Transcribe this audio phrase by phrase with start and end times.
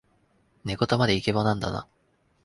[0.63, 1.87] 寝言までイケボなんだな